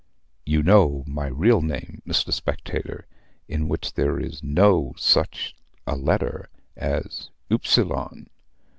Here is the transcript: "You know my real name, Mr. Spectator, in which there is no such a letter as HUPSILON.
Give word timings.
"You 0.47 0.63
know 0.63 1.03
my 1.05 1.27
real 1.27 1.61
name, 1.61 2.01
Mr. 2.07 2.33
Spectator, 2.33 3.05
in 3.47 3.67
which 3.67 3.93
there 3.93 4.19
is 4.19 4.41
no 4.41 4.95
such 4.97 5.55
a 5.85 5.95
letter 5.95 6.49
as 6.75 7.29
HUPSILON. 7.51 8.27